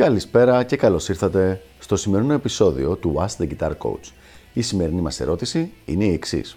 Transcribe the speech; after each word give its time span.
Καλησπέρα 0.00 0.64
και 0.64 0.76
καλώς 0.76 1.08
ήρθατε 1.08 1.62
στο 1.78 1.96
σημερινό 1.96 2.32
επεισόδιο 2.32 2.96
του 2.96 3.14
Ask 3.18 3.42
the 3.42 3.48
Guitar 3.48 3.70
Coach. 3.70 4.12
Η 4.52 4.62
σημερινή 4.62 5.00
μας 5.00 5.20
ερώτηση 5.20 5.72
είναι 5.84 6.04
η 6.04 6.12
εξής. 6.12 6.56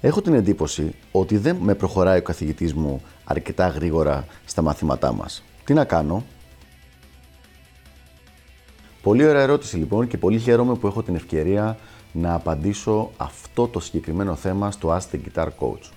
Έχω 0.00 0.22
την 0.22 0.34
εντύπωση 0.34 0.94
ότι 1.12 1.36
δεν 1.36 1.56
με 1.56 1.74
προχωράει 1.74 2.18
ο 2.18 2.22
καθηγητής 2.22 2.74
μου 2.74 3.02
αρκετά 3.24 3.68
γρήγορα 3.68 4.26
στα 4.44 4.62
μαθήματά 4.62 5.12
μας. 5.12 5.42
Τι 5.64 5.74
να 5.74 5.84
κάνω; 5.84 6.24
Πολύ 9.02 9.24
ωραία 9.28 9.42
ερώτηση 9.42 9.76
λοιπόν 9.76 10.06
και 10.06 10.18
πολύ 10.18 10.38
χαίρομαι 10.38 10.74
που 10.74 10.86
έχω 10.86 11.02
την 11.02 11.14
ευκαιρία 11.14 11.78
να 12.12 12.34
απαντήσω 12.34 13.10
αυτό 13.16 13.68
το 13.68 13.80
συγκεκριμένο 13.80 14.34
θέμα 14.34 14.70
στο 14.70 14.96
Ask 14.96 15.14
the 15.14 15.18
Guitar 15.18 15.48
Coach. 15.58 15.90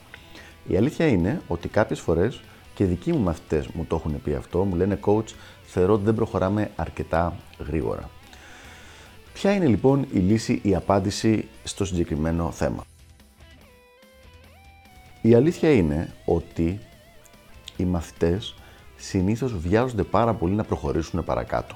Η 0.67 0.77
αλήθεια 0.77 1.07
είναι 1.07 1.41
ότι 1.47 1.67
κάποιες 1.67 1.99
φορές 1.99 2.41
και 2.73 2.85
δικοί 2.85 3.11
μου 3.11 3.19
μαθητές 3.19 3.67
μου 3.67 3.85
το 3.85 3.95
έχουν 3.95 4.21
πει 4.21 4.33
αυτό, 4.33 4.63
μου 4.63 4.75
λένε 4.75 4.99
coach, 5.05 5.33
θεωρώ 5.63 5.93
ότι 5.93 6.03
δεν 6.03 6.15
προχωράμε 6.15 6.71
αρκετά 6.75 7.35
γρήγορα. 7.67 8.09
Ποια 9.33 9.53
είναι 9.53 9.65
λοιπόν 9.65 10.07
η 10.13 10.19
λύση, 10.19 10.59
η 10.63 10.75
απάντηση 10.75 11.47
στο 11.63 11.85
συγκεκριμένο 11.85 12.51
θέμα; 12.51 12.83
Η 15.21 15.33
αλήθεια 15.33 15.71
είναι 15.71 16.13
ότι 16.25 16.79
οι 17.77 17.83
μαθητές 17.83 18.55
συνήθως 18.95 19.57
βιάζονται 19.57 20.03
πάρα 20.03 20.33
πολύ 20.33 20.53
να 20.53 20.63
προχωρήσουν 20.63 21.23
παρακάτω. 21.23 21.75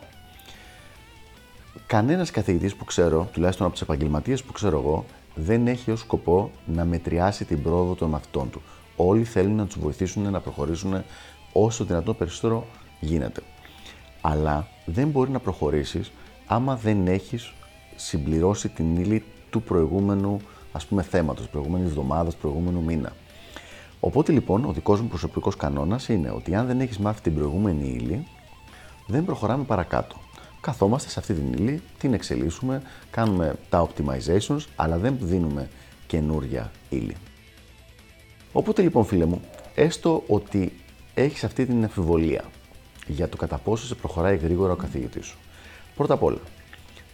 Κανένας 1.87 2.31
καθηγητής 2.31 2.75
που 2.75 2.85
ξέρω, 2.85 3.29
τουλάχιστον 3.31 3.65
από 3.65 3.75
τους 3.75 3.83
επαγγελματίες 3.83 4.43
που 4.43 4.51
ξέρω 4.51 4.79
εγώ, 4.79 5.05
δεν 5.35 5.67
έχει 5.67 5.91
ως 5.91 5.99
σκοπό 5.99 6.51
να 6.65 6.85
μετριάσει 6.85 7.45
την 7.45 7.61
πρόοδο 7.61 7.95
των 7.95 8.09
μαθητών 8.09 8.49
του. 8.49 8.61
Όλοι 8.99 9.23
θέλουν 9.23 9.55
να 9.55 9.65
τους 9.65 9.79
βοηθήσουν 9.79 10.31
να 10.31 10.39
προχωρήσουν 10.39 11.03
όσο 11.53 11.83
δυνατόν 11.83 12.17
περισσότερο 12.17 12.67
γίνεται. 12.99 13.41
Αλλά 14.21 14.67
δεν 14.85 15.07
μπορεί 15.07 15.31
να 15.31 15.39
προχωρήσεις 15.39 16.11
άμα 16.47 16.75
δεν 16.75 17.07
έχεις 17.07 17.53
συμπληρώσει 17.95 18.69
την 18.69 18.97
ύλη 18.97 19.23
του 19.49 19.61
προηγούμενου 19.61 20.39
ας 20.71 20.85
πούμε 20.85 21.01
θέματος, 21.01 21.49
προηγούμενης 21.49 21.87
εβδομάδας, 21.87 22.35
προηγούμενου 22.35 22.83
μήνα. 22.83 23.13
Οπότε 23.99 24.31
λοιπόν 24.31 24.65
ο 24.65 24.71
δικός 24.71 25.01
μου 25.01 25.07
προσωπικός 25.07 25.55
κανόνας 25.55 26.07
είναι 26.07 26.31
ότι 26.31 26.55
αν 26.55 26.67
δεν 26.67 26.79
έχεις 26.79 26.97
μάθει 26.97 27.21
την 27.21 27.35
προηγούμενη 27.35 27.87
ύλη, 27.87 28.27
δεν 29.07 29.25
προχωράμε 29.25 29.63
παρακάτω. 29.63 30.15
Καθόμαστε 30.61 31.09
σε 31.09 31.19
αυτή 31.19 31.33
την 31.33 31.53
ύλη, 31.53 31.81
την 31.97 32.13
εξελίσσουμε, 32.13 32.81
κάνουμε 33.11 33.55
τα 33.69 33.87
optimizations, 33.87 34.65
αλλά 34.75 34.97
δεν 34.97 35.17
δίνουμε 35.21 35.69
καινούρια 36.07 36.71
ύλη. 36.89 37.15
Οπότε 38.57 38.81
λοιπόν 38.81 39.05
φίλε 39.05 39.25
μου, 39.25 39.41
έστω 39.75 40.23
ότι 40.27 40.73
έχεις 41.13 41.43
αυτή 41.43 41.65
την 41.65 41.83
αμφιβολία 41.83 42.43
για 43.07 43.29
το 43.29 43.37
κατά 43.37 43.57
πόσο 43.57 43.85
σε 43.85 43.95
προχωράει 43.95 44.35
γρήγορα 44.37 44.71
ο 44.71 44.75
καθηγητής 44.75 45.25
σου. 45.25 45.37
Πρώτα 45.95 46.13
απ' 46.13 46.23
όλα, 46.23 46.39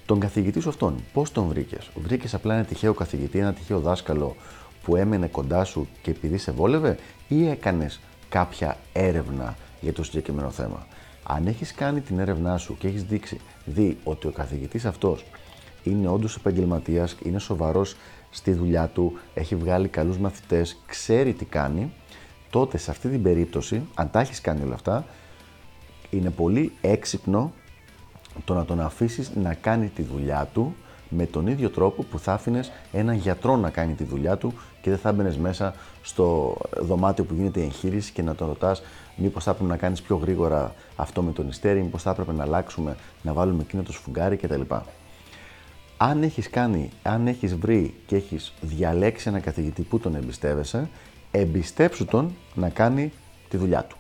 τον 0.06 0.20
καθηγητή 0.20 0.60
σου 0.60 0.70
αυτόν, 0.70 0.96
πώς 1.14 1.32
τον 1.32 1.48
βρήκες; 1.48 1.90
Βρήκες 1.96 2.34
απλά 2.34 2.54
ένα 2.54 2.64
τυχαίο 2.64 2.94
καθηγητή, 2.94 3.40
ένα 3.40 3.54
τυχαίο 3.54 3.80
δάσκαλο 3.80 4.36
που 4.84 4.96
έμενε 4.96 5.28
κοντά 5.28 5.64
σου 5.64 5.88
και 6.02 6.12
επειδή 6.12 6.38
σε 6.38 6.52
βόλευε 6.52 6.98
ή 7.28 7.48
έκανες 7.48 8.00
κάποια 8.30 8.78
έρευνα 8.94 9.56
για 9.82 9.94
το 9.94 10.04
συγκεκριμένο 10.04 10.50
θέμα; 10.50 10.88
Αν 11.24 11.48
έχεις 11.48 11.74
κάνει 11.74 12.02
την 12.02 12.20
έρευνά 12.20 12.58
σου 12.58 12.78
και 12.78 12.88
έχεις 12.88 13.04
δείξει, 13.04 13.40
δει 13.66 13.98
ότι 14.04 14.28
ο 14.28 14.32
καθηγητής 14.32 14.86
αυτός 14.86 15.26
είναι 15.84 16.08
όντως 16.08 16.36
επαγγελματίας, 16.36 17.16
είναι 17.24 17.40
σοβαρός 17.40 17.96
στη 18.34 18.54
δουλειά 18.54 18.88
του, 18.88 19.20
έχει 19.34 19.56
βγάλει 19.56 19.88
καλούς 19.88 20.18
μαθητές, 20.18 20.82
ξέρει 20.86 21.34
τι 21.34 21.46
κάνει, 21.46 21.94
τότε 22.50 22.78
σε 22.78 22.92
αυτή 22.92 23.10
την 23.10 23.24
περίπτωση, 23.24 23.82
αν 23.94 24.10
τα 24.12 24.20
έχεις 24.20 24.42
κάνει 24.42 24.64
όλα 24.64 24.74
αυτά, 24.74 25.06
είναι 26.10 26.30
πολύ 26.30 26.72
έξυπνο 26.82 27.52
το 28.46 28.54
να 28.54 28.66
τον 28.66 28.82
αφήσεις 28.82 29.32
να 29.36 29.54
κάνει 29.54 29.88
τη 29.88 30.02
δουλειά 30.02 30.50
του 30.54 30.76
με 31.10 31.26
τον 31.26 31.48
ίδιο 31.48 31.70
τρόπο 31.70 32.04
που 32.04 32.20
θα 32.20 32.34
άφηνες 32.34 32.72
έναν 32.92 33.16
γιατρό 33.16 33.56
να 33.56 33.70
κάνει 33.70 33.94
τη 33.94 34.04
δουλειά 34.04 34.38
του 34.38 34.54
και 34.82 34.90
δεν 34.90 35.00
θα 35.00 35.12
μπαινε 35.12 35.36
μέσα 35.40 35.76
στο 36.02 36.58
δωμάτιο 36.80 37.24
που 37.24 37.34
γίνεται 37.34 37.60
η 37.60 37.64
εγχείρηση 37.64 38.12
και 38.12 38.22
να 38.22 38.36
τον 38.36 38.48
ρωτάς 38.48 38.82
μήπως 39.16 39.44
θα 39.44 39.52
έπρεπε 39.52 39.70
να 39.70 39.78
κάνεις 39.78 40.02
πιο 40.02 40.16
γρήγορα 40.16 40.74
αυτό 40.96 41.22
με 41.22 41.32
τον 41.32 41.48
ιστέρι, 41.48 41.82
μήπως 41.82 42.02
θα 42.02 42.10
έπρεπε 42.10 42.34
να 42.34 42.44
αλλάξουμε, 42.44 42.98
να 43.22 43.34
βάλουμε 43.34 43.62
εκείνο 43.62 43.84
το 43.84 43.92
σφουγγάρι 43.92 44.36
κτλ. 44.36 44.62
Αν 45.98 46.24
έχεις 46.24 46.50
κάνει, 46.50 46.90
αν 47.04 47.28
έχεις 47.28 47.56
βρει 47.56 47.94
και 48.06 48.16
έχεις 48.16 48.54
διαλέξει 48.62 49.30
ένα 49.30 49.40
καθηγητή 49.40 49.82
που 49.82 50.00
τον 50.00 50.16
εμπιστεύεσαι, 50.16 50.90
εμπιστέψου 51.32 52.06
τον 52.06 52.36
να 52.54 52.70
κάνει 52.70 53.12
τη 53.50 53.58
δουλειά 53.58 53.84
του. 53.84 53.98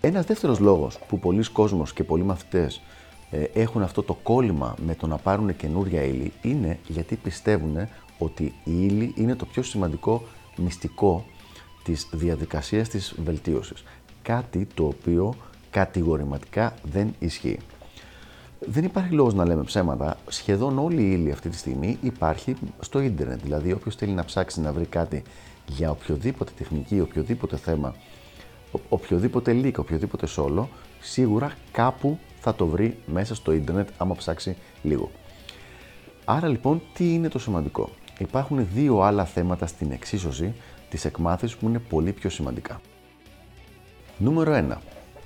Ένας 0.00 0.24
δεύτερος 0.24 0.58
λόγος 0.58 0.98
που 1.08 1.18
πολλοί 1.18 1.50
κόσμος 1.50 1.92
και 1.92 2.04
πολλοί 2.04 2.22
μαθητές 2.22 2.82
ε, 3.30 3.42
έχουν 3.42 3.82
αυτό 3.82 4.02
το 4.02 4.14
κόλλημα 4.14 4.74
με 4.86 4.94
το 4.94 5.06
να 5.06 5.16
πάρουν 5.16 5.56
καινούρια 5.56 6.02
ύλη 6.02 6.32
είναι 6.42 6.78
γιατί 6.88 7.16
πιστεύουν 7.16 7.88
ότι 8.18 8.44
η 8.44 8.54
ύλη 8.64 9.12
είναι 9.16 9.34
το 9.34 9.44
πιο 9.44 9.62
σημαντικό 9.62 10.22
μυστικό 10.56 11.24
της 11.84 12.08
διαδικασίας 12.12 12.88
της 12.88 13.14
βελτίωσης. 13.24 13.84
Κάτι 14.22 14.66
το 14.74 14.86
οποίο 14.86 15.34
κατηγορηματικά 15.70 16.74
δεν 16.82 17.14
ισχύει. 17.18 17.58
Δεν 18.66 18.84
υπάρχει 18.84 19.14
λόγος 19.14 19.34
να 19.34 19.46
λέμε 19.46 19.62
ψέματα. 19.62 20.16
Σχεδόν 20.28 20.78
όλη 20.78 21.02
η 21.02 21.10
ύλη 21.12 21.30
αυτή 21.30 21.48
τη 21.48 21.56
στιγμή 21.56 21.98
υπάρχει 22.02 22.56
στο 22.80 23.00
ίντερνετ. 23.00 23.42
Δηλαδή, 23.42 23.72
όποιος 23.72 23.96
θέλει 23.96 24.12
να 24.12 24.24
ψάξει 24.24 24.60
να 24.60 24.72
βρει 24.72 24.86
κάτι 24.86 25.22
για 25.66 25.90
οποιοδήποτε 25.90 26.52
τεχνική, 26.58 27.00
οποιοδήποτε 27.00 27.56
θέμα, 27.56 27.94
οποιοδήποτε 28.88 29.60
link, 29.64 29.72
οποιοδήποτε 29.76 30.26
solo, 30.36 30.66
σίγουρα 31.00 31.52
κάπου 31.72 32.18
θα 32.40 32.54
το 32.54 32.66
βρει 32.66 32.98
μέσα 33.06 33.34
στο 33.34 33.52
ίντερνετ 33.52 33.88
άμα 33.96 34.14
ψάξει 34.14 34.56
λίγο. 34.82 35.10
Άρα 36.24 36.48
λοιπόν, 36.48 36.82
τι 36.92 37.14
είναι 37.14 37.28
το 37.28 37.38
σημαντικό; 37.38 37.90
Υπάρχουν 38.18 38.68
δύο 38.72 39.00
άλλα 39.00 39.24
θέματα 39.24 39.66
στην 39.66 39.92
εξίσωση 39.92 40.54
της 40.90 41.04
εκμάθησης 41.04 41.56
που 41.56 41.68
είναι 41.68 41.78
πολύ 41.78 42.12
πιο 42.12 42.30
σημαντικά. 42.30 42.80
Νούμερο 44.18 44.52
1 44.70 44.76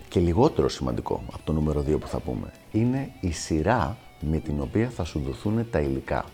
και 0.09 0.21
λιγότερο 0.21 0.69
σημαντικό 0.69 1.23
από 1.33 1.43
το 1.45 1.53
νούμερο 1.53 1.81
2 1.81 2.01
που 2.01 2.07
θα 2.07 2.19
πούμε 2.19 2.53
είναι 2.73 3.11
η 3.21 3.33
σειρά 3.33 3.97
με 4.21 4.39
την 4.39 4.61
οποία 4.61 4.89
θα 4.89 5.05
σου 5.05 5.23
δοθούν 5.27 5.71
τα 5.71 5.81
υλικά. 5.81 6.25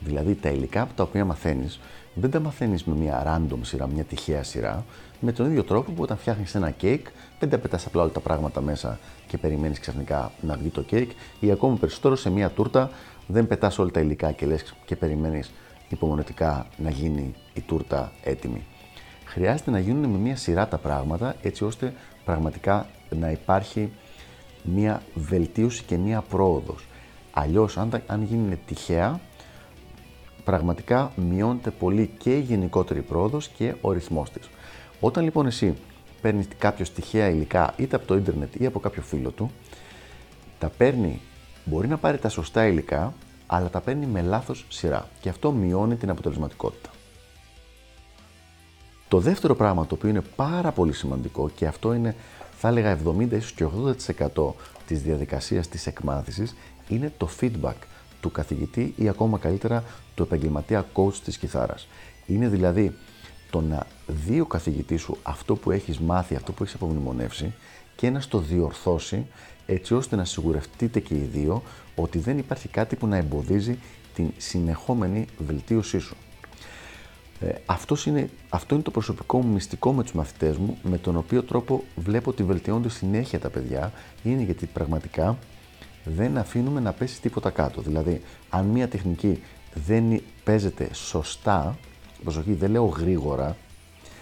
Δηλαδή 0.00 0.34
τα 0.34 0.48
υλικά 0.48 0.82
από 0.82 0.94
τα 0.94 1.02
οποία 1.02 1.24
μαθαίνεις, 1.24 1.80
δεν 2.14 2.30
τα 2.30 2.40
μαθαίνεις 2.40 2.84
με 2.84 2.94
μια 2.94 3.22
random 3.26 3.58
σειρά, 3.62 3.86
μια 3.86 4.04
τυχαία 4.04 4.42
σειρά, 4.42 4.84
με 5.20 5.32
τον 5.32 5.46
ίδιο 5.46 5.64
τρόπο 5.64 5.92
που 5.92 6.02
όταν 6.02 6.16
φτιάχνεις 6.16 6.54
ένα 6.54 6.70
κέικ, 6.70 7.06
δεν 7.38 7.50
τα 7.50 7.58
πετάς 7.58 7.86
απλά 7.86 8.02
όλα 8.02 8.10
τα 8.10 8.20
πράγματα 8.20 8.60
μέσα 8.60 8.98
και 9.26 9.38
περιμένεις 9.38 9.78
ξαφνικά 9.78 10.32
να 10.40 10.56
βγει 10.56 10.68
το 10.68 10.82
κέικ, 10.82 11.10
ή 11.40 11.50
ακόμα 11.50 11.76
περισσότερο 11.76 12.16
σε 12.16 12.30
μια 12.30 12.50
τούρτα 12.50 12.90
δεν 13.26 13.46
πετάς 13.46 13.78
όλα 13.78 13.90
τα 13.90 14.00
υλικά 14.00 14.32
και 14.32 14.46
λες 14.46 14.74
και 14.84 14.96
περιμένεις 14.96 15.52
υπομονετικά 15.88 16.66
να 16.76 16.90
γίνει 16.90 17.34
η 17.54 17.60
τούρτα 17.60 18.12
έτοιμη. 18.22 18.64
Χρειάζεται 19.24 19.70
να 19.70 19.78
γίνουν 19.78 20.10
με 20.10 20.18
μια 20.18 20.36
σειρά 20.36 20.68
τα 20.68 20.78
πράγματα 20.78 21.34
έτσι 21.42 21.64
ώστε 21.64 21.94
πραγματικά 22.24 22.86
να 23.20 23.30
υπάρχει 23.30 23.90
μια 24.62 25.02
βελτίωση 25.14 25.82
και 25.82 25.96
μια 25.96 26.20
πρόοδος. 26.20 26.86
Αλλιώς 27.32 27.76
αν, 27.76 28.02
αν 28.06 28.22
γίνει 28.22 28.58
τυχαία, 28.66 29.20
πραγματικά 30.44 31.12
μειώνεται 31.16 31.70
πολύ 31.70 32.10
και 32.18 32.36
η 32.36 32.40
γενικότερη 32.40 33.02
πρόοδος 33.02 33.48
και 33.48 33.74
ο 33.80 33.92
ρυθμός 33.92 34.30
της. 34.30 34.50
Όταν 35.00 35.24
λοιπόν 35.24 35.46
εσύ 35.46 35.74
παίρνεις 36.20 36.48
κάποιο 36.58 36.86
τυχαία 36.94 37.28
υλικά 37.28 37.74
είτε 37.76 37.96
από 37.96 38.06
το 38.06 38.16
ίντερνετ 38.16 38.54
ή 38.54 38.66
από 38.66 38.80
κάποιο 38.80 39.02
φίλο 39.02 39.30
του, 39.30 39.50
τα 40.58 40.68
παίρνει, 40.68 41.20
μπορεί 41.64 41.88
να 41.88 41.96
πάρει 41.96 42.18
τα 42.18 42.28
σωστά 42.28 42.66
υλικά, 42.66 43.12
αλλά 43.46 43.68
τα 43.68 43.80
παίρνει 43.80 44.06
με 44.06 44.22
λάθος 44.22 44.64
σειρά 44.68 45.08
και 45.20 45.28
αυτό 45.28 45.52
μειώνει 45.52 45.96
την 45.96 46.10
αποτελεσματικότητα. 46.10 46.90
Το 49.08 49.18
δεύτερο 49.18 49.54
πράγμα 49.54 49.86
το 49.86 49.94
οποίο 49.94 50.08
είναι 50.08 50.22
πάρα 50.36 50.72
πολύ 50.72 50.92
σημαντικό 50.92 51.50
και 51.54 51.66
αυτό 51.66 51.94
είναι 51.94 52.14
θα 52.66 52.70
έλεγα 52.70 52.98
70 53.06 53.30
ίσως 53.30 53.52
και 53.52 53.66
80% 54.34 54.52
της 54.86 55.02
διαδικασίας 55.02 55.68
της 55.68 55.86
εκμάθησης 55.86 56.54
είναι 56.88 57.12
το 57.16 57.28
feedback 57.40 57.74
του 58.20 58.30
καθηγητή 58.30 58.94
ή 58.96 59.08
ακόμα 59.08 59.38
καλύτερα 59.38 59.84
του 60.14 60.22
επαγγελματία 60.22 60.86
coach 60.94 61.14
της 61.24 61.38
κιθάρας. 61.38 61.88
Είναι 62.26 62.48
δηλαδή 62.48 62.94
το 63.50 63.60
να 63.60 63.86
δει 64.06 64.40
ο 64.40 64.46
καθηγητής 64.46 65.00
σου 65.00 65.16
αυτό 65.22 65.56
που 65.56 65.70
έχεις 65.70 65.98
μάθει, 65.98 66.34
αυτό 66.34 66.52
που 66.52 66.62
έχεις 66.62 66.74
απομνημονεύσει 66.74 67.52
και 67.96 68.10
να 68.10 68.20
στο 68.20 68.38
διορθώσει 68.38 69.26
έτσι 69.66 69.94
ώστε 69.94 70.16
να 70.16 70.24
σιγουρευτείτε 70.24 71.00
και 71.00 71.14
οι 71.14 71.28
δύο 71.32 71.62
ότι 71.94 72.18
δεν 72.18 72.38
υπάρχει 72.38 72.68
κάτι 72.68 72.96
που 72.96 73.06
να 73.06 73.16
εμποδίζει 73.16 73.78
την 74.14 74.32
συνεχόμενη 74.36 75.26
βελτίωσή 75.38 75.98
σου. 75.98 76.16
Ε, 77.44 77.54
αυτός 77.66 78.06
είναι, 78.06 78.30
αυτό 78.48 78.74
είναι 78.74 78.84
το 78.84 78.90
προσωπικό 78.90 79.38
μου 79.42 79.52
μυστικό 79.52 79.92
με 79.92 80.02
τους 80.02 80.12
μαθητές 80.12 80.56
μου, 80.56 80.78
με 80.82 80.98
τον 80.98 81.16
οποίο 81.16 81.42
τρόπο 81.42 81.84
βλέπω 81.96 82.30
ότι 82.30 82.42
βελτιώνονται 82.42 82.88
συνέχεια 82.88 83.38
τα 83.38 83.48
παιδιά, 83.48 83.92
είναι 84.22 84.42
γιατί 84.42 84.66
πραγματικά 84.66 85.38
δεν 86.04 86.38
αφήνουμε 86.38 86.80
να 86.80 86.92
πέσει 86.92 87.20
τίποτα 87.20 87.50
κάτω. 87.50 87.80
Δηλαδή, 87.80 88.22
αν 88.50 88.66
μία 88.66 88.88
τεχνική 88.88 89.42
δεν 89.74 90.22
παίζεται 90.44 90.94
σωστά, 90.94 91.78
προσοχή, 92.22 92.52
δεν 92.52 92.70
λέω 92.70 92.84
γρήγορα, 92.84 93.56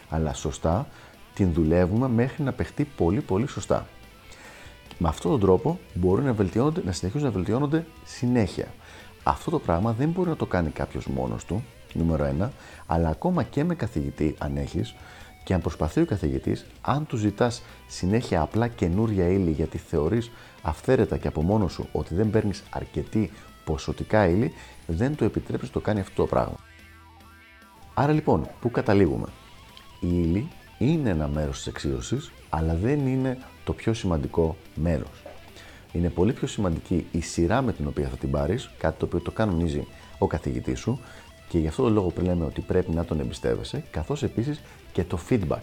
αλλά 0.08 0.34
σωστά, 0.34 0.86
την 1.34 1.52
δουλεύουμε 1.52 2.08
μέχρι 2.08 2.42
να 2.42 2.52
παιχτεί 2.52 2.84
πολύ 2.84 3.20
πολύ 3.20 3.46
σωστά. 3.46 3.86
Με 4.98 5.08
αυτόν 5.08 5.30
τον 5.30 5.40
τρόπο 5.40 5.78
μπορούν 5.94 6.24
να, 6.24 6.32
βελτιώνονται, 6.32 6.82
να 6.84 6.92
συνεχίζουν 6.92 7.26
να 7.26 7.32
βελτιώνονται 7.32 7.86
συνέχεια. 8.04 8.66
Αυτό 9.22 9.50
το 9.50 9.58
πράγμα 9.58 9.92
δεν 9.92 10.08
μπορεί 10.08 10.28
να 10.28 10.36
το 10.36 10.46
κάνει 10.46 10.70
κάποιος 10.70 11.06
μόνος 11.06 11.44
του, 11.44 11.64
νούμερο 11.98 12.24
ένα, 12.24 12.52
αλλά 12.86 13.08
ακόμα 13.08 13.42
και 13.42 13.64
με 13.64 13.74
καθηγητή, 13.74 14.34
αν 14.38 14.56
έχεις, 14.56 14.94
και 15.44 15.54
αν 15.54 15.60
προσπαθεί 15.60 16.00
ο 16.00 16.04
καθηγητής, 16.04 16.66
αν 16.80 17.06
του 17.06 17.16
ζητάς 17.16 17.62
συνέχεια 17.86 18.40
απλά 18.40 18.68
καινούρια 18.68 19.28
ύλη 19.28 19.50
γιατί 19.50 19.78
θεωρείς 19.78 20.30
αυθαίρετα 20.62 21.16
και 21.16 21.28
από 21.28 21.42
μόνος 21.42 21.72
σου 21.72 21.88
ότι 21.92 22.14
δεν 22.14 22.30
παίρνεις 22.30 22.62
αρκετή 22.70 23.30
ποσοτικά 23.64 24.28
ύλη, 24.28 24.52
δεν 24.86 25.16
το 25.16 25.24
επιτρέπεις 25.24 25.66
να 25.66 25.72
το 25.72 25.80
κάνει 25.80 26.00
αυτό 26.00 26.22
το 26.22 26.26
πράγμα. 26.26 26.56
Άρα 27.94 28.12
λοιπόν, 28.12 28.48
πού 28.60 28.70
καταλήγουμε; 28.70 29.26
Η 30.00 30.08
ύλη 30.08 30.48
είναι 30.78 31.10
ένα 31.10 31.28
μέρος 31.28 31.56
της 31.56 31.66
εξίωσης, 31.66 32.32
αλλά 32.48 32.74
δεν 32.74 33.06
είναι 33.06 33.38
το 33.64 33.72
πιο 33.72 33.94
σημαντικό 33.94 34.56
μέρος. 34.74 35.22
Είναι 35.92 36.08
πολύ 36.08 36.32
πιο 36.32 36.46
σημαντική 36.46 37.06
η 37.10 37.20
σειρά 37.20 37.62
με 37.62 37.72
την 37.72 37.86
οποία 37.86 38.08
θα 38.08 38.16
την 38.16 38.30
πάρεις, 38.30 38.70
κάτι 38.78 38.98
το 38.98 39.04
οποίο 39.04 39.20
το 39.20 39.30
κανονίζει 39.30 39.86
ο 40.18 40.26
καθηγητής 40.26 40.78
σου 40.78 41.00
και 41.52 41.58
γι' 41.58 41.66
αυτό 41.66 41.82
το 41.82 41.90
λόγο 41.90 42.08
που 42.08 42.20
λέμε 42.20 42.44
ότι 42.44 42.60
πρέπει 42.60 42.90
να 42.90 43.04
τον 43.04 43.20
εμπιστεύεσαι, 43.20 43.84
καθώς 43.90 44.22
επίσης 44.22 44.60
και 44.92 45.04
το 45.04 45.18
feedback. 45.28 45.62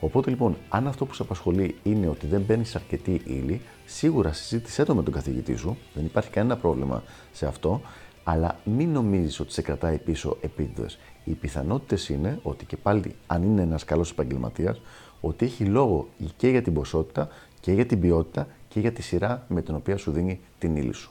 Οπότε 0.00 0.30
λοιπόν, 0.30 0.56
αν 0.68 0.86
αυτό 0.86 1.06
που 1.06 1.14
σε 1.14 1.22
απασχολεί 1.22 1.76
είναι 1.82 2.08
ότι 2.08 2.26
δεν 2.26 2.46
παίρνει 2.46 2.64
αρκετή 2.74 3.20
ύλη, 3.24 3.60
σίγουρα 3.86 4.32
συζήτησέ 4.32 4.84
το 4.84 4.94
με 4.94 5.02
τον 5.02 5.12
καθηγητή 5.12 5.56
σου, 5.56 5.76
δεν 5.94 6.04
υπάρχει 6.04 6.30
κανένα 6.30 6.56
πρόβλημα 6.56 7.02
σε 7.32 7.46
αυτό, 7.46 7.80
αλλά 8.24 8.58
μην 8.64 8.92
νομίζεις 8.92 9.40
ότι 9.40 9.52
σε 9.52 9.62
κρατάει 9.62 9.98
πίσω 9.98 10.36
επίτηδε. 10.40 10.86
Οι 11.24 11.32
πιθανότητες 11.32 12.08
είναι 12.08 12.38
ότι 12.42 12.64
και 12.64 12.76
πάλι, 12.76 13.14
αν 13.26 13.42
είναι 13.42 13.62
ένας 13.62 13.84
καλός 13.84 14.10
επαγγελματίας, 14.10 14.80
ότι 15.20 15.44
έχει 15.44 15.64
λόγο 15.64 16.08
και 16.36 16.48
για 16.48 16.62
την 16.62 16.72
ποσότητα 16.74 17.28
και 17.60 17.72
για 17.72 17.86
την 17.86 18.00
ποιότητα 18.00 18.46
και 18.68 18.80
για 18.80 18.92
τη 18.92 19.02
σειρά 19.02 19.44
με 19.48 19.62
την 19.62 19.74
οποία 19.74 19.96
σου 19.96 20.10
δίνει 20.10 20.40
την 20.58 20.76
ύλη 20.76 20.92
σου. 20.92 21.10